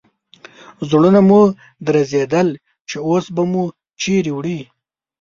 [0.89, 1.41] زړونه مو
[1.85, 2.47] درزېدل
[2.89, 3.63] چې اوس به مو
[4.01, 4.59] چیرې وړي.